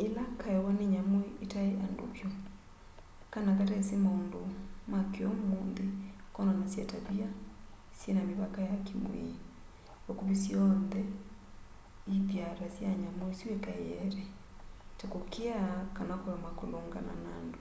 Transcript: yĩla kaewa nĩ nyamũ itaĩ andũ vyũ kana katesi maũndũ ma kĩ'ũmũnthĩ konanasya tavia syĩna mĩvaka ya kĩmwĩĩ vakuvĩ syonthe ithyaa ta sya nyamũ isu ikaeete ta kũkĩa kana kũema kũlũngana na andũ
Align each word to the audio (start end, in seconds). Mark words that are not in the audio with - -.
yĩla 0.00 0.24
kaewa 0.40 0.70
nĩ 0.78 0.84
nyamũ 0.92 1.18
itaĩ 1.44 1.72
andũ 1.84 2.04
vyũ 2.14 2.28
kana 3.32 3.50
katesi 3.58 3.96
maũndũ 4.04 4.40
ma 4.92 4.98
kĩ'ũmũnthĩ 5.12 5.86
konanasya 6.34 6.84
tavia 6.92 7.28
syĩna 7.98 8.20
mĩvaka 8.28 8.60
ya 8.70 8.76
kĩmwĩĩ 8.86 9.32
vakuvĩ 10.06 10.36
syonthe 10.44 11.00
ithyaa 12.16 12.52
ta 12.58 12.66
sya 12.74 12.90
nyamũ 13.02 13.24
isu 13.32 13.46
ikaeete 13.56 14.24
ta 14.98 15.04
kũkĩa 15.12 15.54
kana 15.96 16.14
kũema 16.22 16.50
kũlũngana 16.58 17.12
na 17.22 17.30
andũ 17.40 17.60